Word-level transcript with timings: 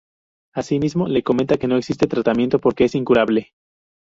Asimismo 0.55 1.07
le 1.07 1.21
comenta 1.21 1.57
que 1.57 1.67
no 1.67 1.77
existe 1.77 2.07
tratamiento 2.07 2.57
porque 2.57 2.85
es 2.85 2.95
incurable. 2.95 3.53